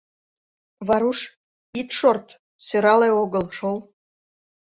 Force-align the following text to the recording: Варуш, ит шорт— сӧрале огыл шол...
Варуш, 0.87 1.19
ит 1.79 1.89
шорт— 1.97 2.27
сӧрале 2.65 3.09
огыл 3.23 3.45
шол... 3.57 3.77